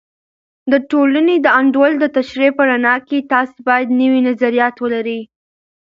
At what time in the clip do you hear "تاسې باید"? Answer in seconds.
3.31-3.97